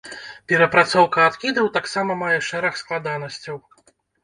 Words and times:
Перапрацоўка 0.51 1.27
адкідаў 1.33 1.69
таксама 1.77 2.17
мае 2.23 2.39
шэраг 2.49 2.83
складанасцяў. 2.83 3.65